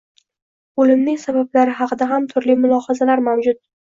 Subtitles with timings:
[0.83, 3.63] Oʻlimining sabablari haqida ham turli mulohazalar mavjud